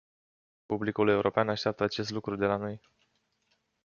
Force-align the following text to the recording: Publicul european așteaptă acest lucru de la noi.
Publicul 0.65 1.09
european 1.09 1.49
așteaptă 1.49 1.83
acest 1.83 2.09
lucru 2.11 2.35
de 2.35 2.45
la 2.45 2.55
noi. 2.57 2.81